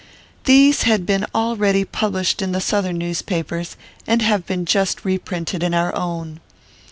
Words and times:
These 0.45 0.81
had 0.81 1.05
been 1.05 1.27
already 1.35 1.85
published 1.85 2.41
in 2.41 2.53
the 2.53 2.59
Southern 2.59 2.97
newspapers, 2.97 3.77
and 4.07 4.23
have 4.23 4.47
been 4.47 4.65
just 4.65 5.05
reprinted 5.05 5.61
in 5.61 5.75
our 5.75 5.93
own. 5.95 6.39